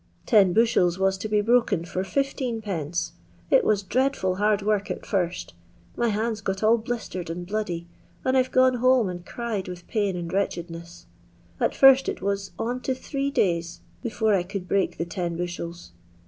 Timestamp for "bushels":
15.37-15.91